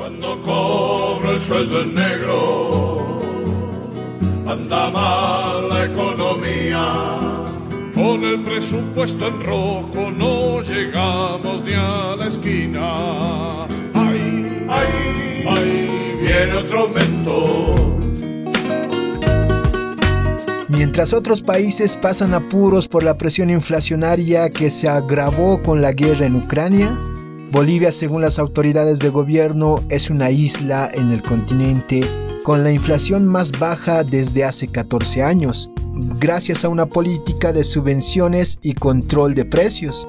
Cuando 0.00 0.40
cobra 0.40 1.32
el 1.32 1.40
sueldo 1.42 1.82
en 1.82 1.92
negro, 1.92 3.18
anda 4.46 4.90
mal 4.90 5.68
la 5.68 5.84
economía. 5.84 7.18
Con 7.94 8.24
el 8.24 8.42
presupuesto 8.42 9.26
en 9.26 9.42
rojo 9.42 10.10
no 10.10 10.62
llegamos 10.62 11.62
ni 11.64 11.74
a 11.74 12.16
la 12.16 12.28
esquina. 12.28 13.66
Ay, 13.92 14.66
ay, 14.70 15.44
ay, 15.46 16.16
viene 16.22 16.56
otro 16.56 16.80
aumento. 16.80 17.98
Mientras 20.68 21.12
otros 21.12 21.42
países 21.42 21.98
pasan 21.98 22.32
apuros 22.32 22.88
por 22.88 23.02
la 23.02 23.18
presión 23.18 23.50
inflacionaria 23.50 24.48
que 24.48 24.70
se 24.70 24.88
agravó 24.88 25.62
con 25.62 25.82
la 25.82 25.92
guerra 25.92 26.24
en 26.24 26.36
Ucrania, 26.36 26.98
Bolivia, 27.50 27.90
según 27.90 28.22
las 28.22 28.38
autoridades 28.38 29.00
de 29.00 29.08
gobierno, 29.08 29.80
es 29.90 30.08
una 30.08 30.30
isla 30.30 30.88
en 30.94 31.10
el 31.10 31.20
continente 31.20 32.00
con 32.44 32.62
la 32.62 32.70
inflación 32.70 33.26
más 33.26 33.50
baja 33.58 34.04
desde 34.04 34.44
hace 34.44 34.68
14 34.68 35.24
años, 35.24 35.68
gracias 36.20 36.64
a 36.64 36.68
una 36.68 36.86
política 36.86 37.52
de 37.52 37.64
subvenciones 37.64 38.58
y 38.62 38.74
control 38.74 39.34
de 39.34 39.44
precios. 39.44 40.06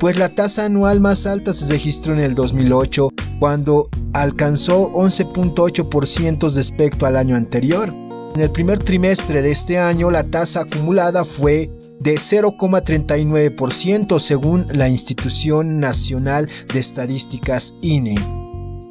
Pues 0.00 0.18
la 0.18 0.34
tasa 0.34 0.64
anual 0.64 1.00
más 1.00 1.24
alta 1.24 1.52
se 1.52 1.72
registró 1.72 2.14
en 2.14 2.20
el 2.20 2.34
2008, 2.34 3.10
cuando 3.38 3.88
alcanzó 4.12 4.90
11.8% 4.92 6.52
respecto 6.52 7.06
al 7.06 7.16
año 7.16 7.36
anterior. 7.36 7.94
En 8.34 8.40
el 8.40 8.50
primer 8.50 8.80
trimestre 8.80 9.40
de 9.40 9.52
este 9.52 9.78
año, 9.78 10.10
la 10.10 10.24
tasa 10.24 10.62
acumulada 10.62 11.24
fue 11.24 11.70
de 12.00 12.14
0,39% 12.14 14.18
según 14.18 14.66
la 14.72 14.88
Institución 14.88 15.78
Nacional 15.80 16.48
de 16.72 16.78
Estadísticas 16.78 17.74
INE 17.82 18.14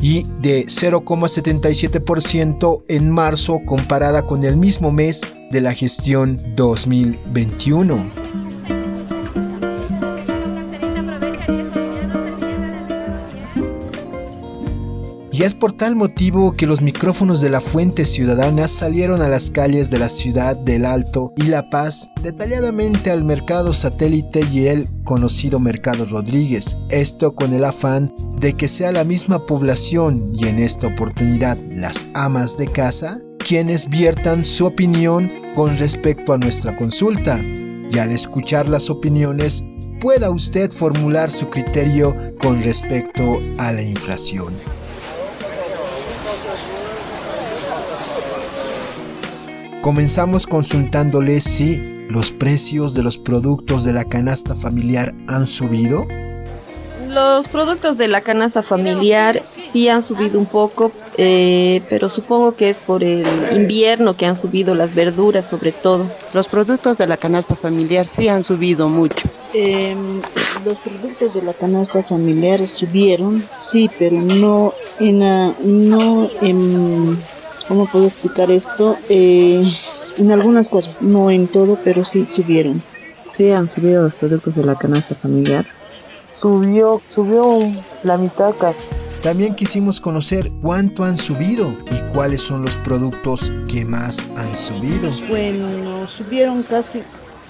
y 0.00 0.24
de 0.40 0.66
0,77% 0.66 2.82
en 2.88 3.10
marzo 3.10 3.60
comparada 3.64 4.26
con 4.26 4.42
el 4.44 4.56
mismo 4.56 4.90
mes 4.90 5.22
de 5.50 5.60
la 5.60 5.72
gestión 5.72 6.40
2021. 6.56 8.21
Y 15.42 15.44
es 15.44 15.54
por 15.54 15.72
tal 15.72 15.96
motivo 15.96 16.52
que 16.52 16.68
los 16.68 16.82
micrófonos 16.82 17.40
de 17.40 17.50
la 17.50 17.60
Fuente 17.60 18.04
Ciudadana 18.04 18.68
salieron 18.68 19.22
a 19.22 19.28
las 19.28 19.50
calles 19.50 19.90
de 19.90 19.98
la 19.98 20.08
ciudad 20.08 20.56
del 20.56 20.86
Alto 20.86 21.32
y 21.34 21.42
La 21.46 21.68
Paz, 21.68 22.08
detalladamente 22.22 23.10
al 23.10 23.24
mercado 23.24 23.72
satélite 23.72 24.46
y 24.52 24.68
el 24.68 24.86
conocido 25.02 25.58
Mercado 25.58 26.04
Rodríguez. 26.04 26.78
Esto 26.90 27.34
con 27.34 27.52
el 27.52 27.64
afán 27.64 28.14
de 28.38 28.52
que 28.52 28.68
sea 28.68 28.92
la 28.92 29.02
misma 29.02 29.44
población 29.44 30.30
y 30.32 30.46
en 30.46 30.60
esta 30.60 30.86
oportunidad 30.86 31.58
las 31.72 32.06
amas 32.14 32.56
de 32.56 32.68
casa 32.68 33.18
quienes 33.38 33.88
viertan 33.88 34.44
su 34.44 34.66
opinión 34.66 35.28
con 35.56 35.76
respecto 35.76 36.34
a 36.34 36.38
nuestra 36.38 36.76
consulta. 36.76 37.40
Y 37.90 37.98
al 37.98 38.12
escuchar 38.12 38.68
las 38.68 38.88
opiniones, 38.90 39.64
pueda 40.00 40.30
usted 40.30 40.70
formular 40.70 41.32
su 41.32 41.50
criterio 41.50 42.14
con 42.38 42.62
respecto 42.62 43.40
a 43.58 43.72
la 43.72 43.82
inflación. 43.82 44.54
Comenzamos 49.82 50.46
consultándoles 50.46 51.42
si 51.42 51.82
los 52.08 52.30
precios 52.30 52.94
de 52.94 53.02
los 53.02 53.18
productos 53.18 53.84
de 53.84 53.92
la 53.92 54.04
canasta 54.04 54.54
familiar 54.54 55.12
han 55.26 55.44
subido. 55.44 56.06
Los 57.08 57.48
productos 57.48 57.98
de 57.98 58.06
la 58.06 58.20
canasta 58.20 58.62
familiar 58.62 59.42
sí 59.72 59.88
han 59.88 60.04
subido 60.04 60.38
un 60.38 60.46
poco, 60.46 60.92
eh, 61.16 61.82
pero 61.90 62.08
supongo 62.08 62.54
que 62.54 62.70
es 62.70 62.76
por 62.76 63.02
el 63.02 63.26
invierno 63.52 64.16
que 64.16 64.24
han 64.24 64.40
subido 64.40 64.74
las 64.74 64.94
verduras 64.94 65.50
sobre 65.50 65.72
todo. 65.72 66.06
Los 66.32 66.46
productos 66.46 66.96
de 66.98 67.08
la 67.08 67.16
canasta 67.16 67.56
familiar 67.56 68.06
sí 68.06 68.28
han 68.28 68.44
subido 68.44 68.88
mucho. 68.88 69.28
Eh, 69.52 69.96
los 70.64 70.78
productos 70.78 71.34
de 71.34 71.42
la 71.42 71.54
canasta 71.54 72.02
familiar 72.04 72.66
subieron, 72.68 73.44
sí, 73.58 73.90
pero 73.98 74.16
no 74.20 74.72
en, 75.08 75.18
no 75.90 76.28
en 76.40 77.18
¿Cómo 77.68 77.86
puedo 77.86 78.06
explicar 78.06 78.50
esto? 78.50 78.98
Eh, 79.08 79.64
en 80.18 80.30
algunas 80.30 80.68
cosas, 80.68 81.00
no 81.00 81.30
en 81.30 81.48
todo, 81.48 81.78
pero 81.82 82.04
sí 82.04 82.26
subieron. 82.26 82.82
Sí, 83.34 83.50
han 83.50 83.68
subido 83.68 84.02
los 84.02 84.14
productos 84.14 84.54
de 84.56 84.64
la 84.64 84.74
canasta 84.74 85.14
familiar. 85.14 85.64
Subió, 86.34 87.00
subió 87.14 87.60
la 88.02 88.18
mitad 88.18 88.52
casi. 88.58 88.80
También 89.22 89.54
quisimos 89.54 90.00
conocer 90.00 90.50
cuánto 90.60 91.04
han 91.04 91.16
subido 91.16 91.76
y 91.90 92.12
cuáles 92.12 92.42
son 92.42 92.62
los 92.62 92.76
productos 92.78 93.52
que 93.70 93.84
más 93.84 94.22
han 94.36 94.54
subido. 94.56 95.10
Bueno, 95.28 96.06
subieron 96.08 96.64
casi, 96.64 97.02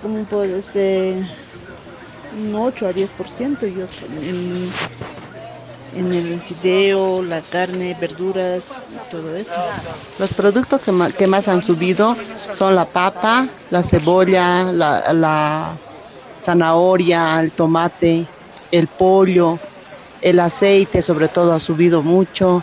¿cómo 0.00 0.24
puede 0.24 0.62
ser? 0.62 1.26
Un 2.38 2.54
8 2.54 2.86
a 2.86 2.94
10%. 2.94 3.60
Yo, 3.74 3.86
en, 4.22 4.70
en 5.96 6.12
el 6.12 6.40
fideo, 6.40 7.22
la 7.22 7.40
carne, 7.42 7.96
verduras, 8.00 8.82
todo 9.10 9.34
eso. 9.34 9.52
Los 10.18 10.32
productos 10.34 10.80
que 11.16 11.26
más, 11.26 11.48
han 11.48 11.62
subido 11.62 12.16
son 12.52 12.74
la 12.74 12.84
papa, 12.84 13.48
la 13.70 13.82
cebolla, 13.82 14.64
la, 14.64 15.72
zanahoria, 16.40 17.40
el 17.40 17.50
tomate, 17.52 18.26
el 18.70 18.86
pollo, 18.86 19.58
el 20.20 20.38
aceite 20.38 21.02
sobre 21.02 21.28
todo 21.28 21.52
ha 21.52 21.60
subido 21.60 22.02
mucho. 22.02 22.62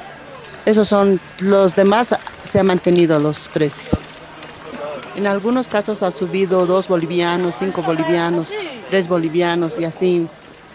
Esos 0.65 0.87
son 0.87 1.19
los 1.39 1.75
demás 1.75 2.15
se 2.43 2.59
han 2.59 2.67
mantenido 2.67 3.19
los 3.19 3.47
precios. 3.49 4.01
En 5.15 5.27
algunos 5.27 5.67
casos 5.67 6.01
ha 6.01 6.11
subido 6.11 6.65
dos 6.65 6.87
bolivianos, 6.87 7.55
cinco 7.59 7.83
bolivianos, 7.83 8.49
tres 8.89 9.07
bolivianos 9.07 9.77
y 9.77 9.85
así 9.85 10.27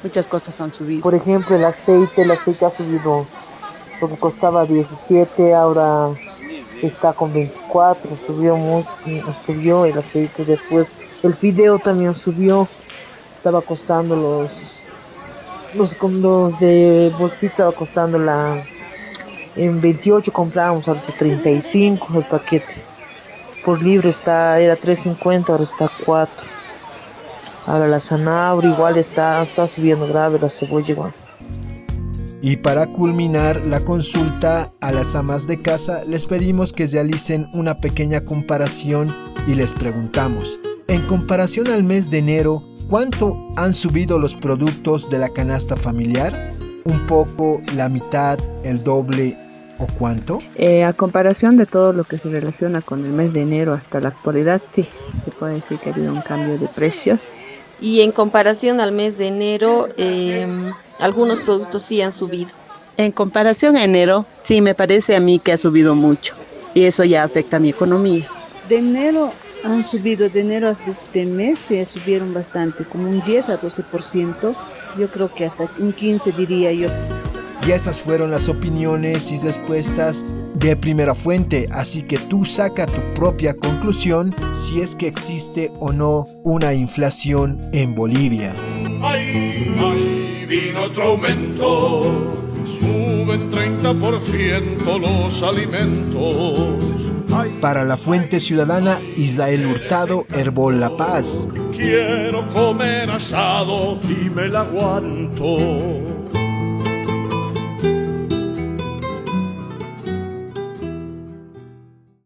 muchas 0.02 0.26
cosas 0.26 0.60
han 0.60 0.72
subido. 0.72 1.02
Por 1.02 1.14
ejemplo, 1.14 1.56
el 1.56 1.64
aceite, 1.64 2.22
el 2.22 2.30
aceite 2.30 2.64
ha 2.64 2.70
subido, 2.70 3.26
porque 4.00 4.16
costaba 4.16 4.64
17, 4.64 5.54
ahora 5.54 6.10
está 6.82 7.12
con 7.12 7.32
24, 7.32 8.10
subió 8.26 8.56
mucho, 8.56 8.88
subió 9.46 9.84
el 9.84 9.98
aceite 9.98 10.44
después. 10.44 10.94
El 11.22 11.34
fideo 11.34 11.78
también 11.78 12.14
subió, 12.14 12.68
estaba 13.36 13.60
costando 13.60 14.14
los 14.14 14.74
los, 15.74 15.96
los 16.02 16.58
de 16.58 17.12
bolsita 17.18 17.52
estaba 17.52 17.72
costando 17.72 18.18
la 18.18 18.62
en 19.56 19.80
28 19.80 20.32
comprábamos 20.32 20.88
está 20.88 21.12
35 21.12 22.08
el 22.14 22.24
paquete 22.24 22.82
por 23.64 23.82
libre 23.82 24.08
está 24.08 24.58
era 24.60 24.78
3.50 24.78 25.50
ahora 25.50 25.64
está 25.64 25.90
4 26.06 26.46
Ahora 27.68 27.86
la 27.86 28.00
zanahoria 28.00 28.70
igual 28.70 28.96
está, 28.96 29.42
está 29.42 29.66
subiendo 29.66 30.08
grave, 30.08 30.38
la 30.38 30.48
cebolla 30.48 30.90
igual. 30.90 31.12
Y 32.40 32.56
para 32.56 32.86
culminar 32.86 33.60
la 33.66 33.80
consulta 33.80 34.72
a 34.80 34.90
las 34.90 35.14
amas 35.14 35.46
de 35.46 35.60
casa, 35.60 36.02
les 36.06 36.24
pedimos 36.24 36.72
que 36.72 36.86
realicen 36.86 37.46
una 37.52 37.76
pequeña 37.76 38.24
comparación 38.24 39.14
y 39.46 39.54
les 39.54 39.74
preguntamos, 39.74 40.58
en 40.86 41.06
comparación 41.08 41.68
al 41.68 41.84
mes 41.84 42.10
de 42.10 42.18
enero, 42.18 42.64
¿cuánto 42.88 43.36
han 43.56 43.74
subido 43.74 44.18
los 44.18 44.34
productos 44.34 45.10
de 45.10 45.18
la 45.18 45.28
canasta 45.28 45.76
familiar? 45.76 46.32
¿Un 46.86 47.04
poco, 47.04 47.60
la 47.76 47.90
mitad, 47.90 48.38
el 48.64 48.82
doble 48.82 49.36
o 49.78 49.86
cuánto? 49.86 50.40
Eh, 50.56 50.84
a 50.84 50.92
comparación 50.92 51.56
de 51.56 51.66
todo 51.66 51.92
lo 51.92 52.04
que 52.04 52.18
se 52.18 52.28
relaciona 52.28 52.82
con 52.82 53.04
el 53.04 53.12
mes 53.12 53.32
de 53.32 53.42
enero 53.42 53.72
hasta 53.72 54.00
la 54.00 54.08
actualidad, 54.08 54.60
sí, 54.64 54.88
se 55.22 55.30
puede 55.30 55.54
decir 55.54 55.78
que 55.78 55.90
ha 55.90 55.92
habido 55.92 56.12
un 56.12 56.22
cambio 56.22 56.58
de 56.58 56.68
precios 56.68 57.28
y 57.80 58.00
en 58.00 58.12
comparación 58.12 58.80
al 58.80 58.92
mes 58.92 59.16
de 59.18 59.28
enero, 59.28 59.88
em, 59.96 60.72
algunos 60.98 61.40
productos 61.40 61.84
sí 61.88 62.00
han 62.00 62.12
subido. 62.12 62.50
En 62.96 63.12
comparación 63.12 63.76
a 63.76 63.84
enero, 63.84 64.26
sí 64.42 64.60
me 64.60 64.74
parece 64.74 65.14
a 65.14 65.20
mí 65.20 65.38
que 65.38 65.52
ha 65.52 65.56
subido 65.56 65.94
mucho 65.94 66.34
y 66.74 66.84
eso 66.84 67.04
ya 67.04 67.22
afecta 67.22 67.56
a 67.56 67.60
mi 67.60 67.70
economía. 67.70 68.26
De 68.68 68.78
enero 68.78 69.32
han 69.64 69.84
subido, 69.84 70.28
de 70.28 70.40
enero 70.40 70.68
hasta 70.68 70.90
este 70.90 71.24
mes 71.24 71.58
se 71.60 71.84
subieron 71.86 72.34
bastante, 72.34 72.84
como 72.84 73.08
un 73.08 73.22
10 73.24 73.48
a 73.50 73.60
12%, 73.60 74.54
yo 74.98 75.10
creo 75.10 75.32
que 75.32 75.44
hasta 75.44 75.68
un 75.78 75.92
15 75.92 76.32
diría 76.32 76.72
yo. 76.72 76.88
Y 77.68 77.72
esas 77.72 78.00
fueron 78.00 78.30
las 78.30 78.48
opiniones 78.48 79.30
y 79.30 79.36
respuestas 79.46 80.24
de 80.54 80.74
primera 80.74 81.14
fuente, 81.14 81.68
así 81.70 82.02
que 82.02 82.16
tú 82.16 82.46
saca 82.46 82.86
tu 82.86 83.02
propia 83.10 83.52
conclusión 83.52 84.34
si 84.52 84.80
es 84.80 84.96
que 84.96 85.06
existe 85.06 85.70
o 85.78 85.92
no 85.92 86.24
una 86.44 86.72
inflación 86.72 87.60
en 87.74 87.94
Bolivia. 87.94 88.54
Ay, 89.02 89.76
ay, 89.78 90.46
vino 90.46 90.84
otro 90.84 91.08
aumento, 91.08 92.38
suben 92.64 93.50
30% 93.50 94.98
los 94.98 95.42
alimentos. 95.42 96.58
Para 97.60 97.84
la 97.84 97.98
Fuente 97.98 98.40
Ciudadana, 98.40 98.98
Israel 99.18 99.66
Hurtado, 99.66 100.24
Herbol 100.32 100.80
La 100.80 100.96
Paz. 100.96 101.46
Quiero 101.76 102.48
comer 102.48 103.10
asado 103.10 104.00
y 104.04 104.30
me 104.30 104.48
la 104.48 104.60
aguanto 104.62 106.17